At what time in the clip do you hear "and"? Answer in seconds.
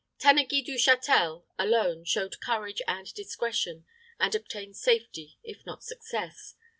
2.87-3.13, 4.19-4.33